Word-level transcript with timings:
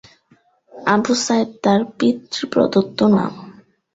আবু 0.87 1.13
সাঈদ 1.25 1.49
তাঁর 1.63 1.81
পিতৃ 1.97 2.41
প্রদত্ত 2.51 2.99
নাম। 3.15 3.33